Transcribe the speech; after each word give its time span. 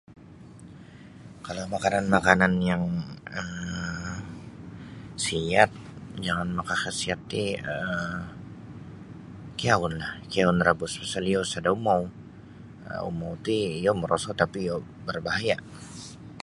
Kalau 1.45 1.65
makanan-makanan 1.75 2.53
yang 2.69 2.83
um 3.39 4.15
siat 5.25 5.71
jangan 6.25 6.49
makahasiat 6.59 7.19
ti 7.31 7.43
um 7.73 8.19
kiaun 9.59 9.93
lah 10.01 10.13
kiaun 10.31 10.59
rabus 10.67 10.93
pasal 11.01 11.23
iyo 11.31 11.41
sada 11.53 11.69
umou 11.79 12.01
um 12.05 13.09
umou 13.11 13.33
ti 13.45 13.57
iyo 13.81 13.91
moroso 14.01 14.29
tapi 14.41 14.57
iyo 14.65 14.75
marbahaya. 15.07 15.57